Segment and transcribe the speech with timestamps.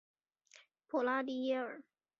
[0.87, 1.83] 普拉迪耶尔。